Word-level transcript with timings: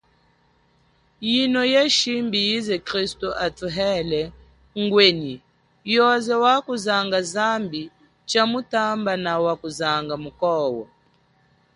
Yino 1.29 1.61
ye 1.73 1.83
shimbi 1.97 2.39
yize 2.49 2.75
kristu 2.87 3.27
atuhele 3.45 4.21
ngwenyi 4.81 5.35
yoze 5.93 6.33
wakuzanga 6.43 7.19
zambi 7.33 7.81
chamutamba 8.29 9.13
nawa 9.23 9.53
kuzanga 9.61 10.15
mukwo. 10.23 10.59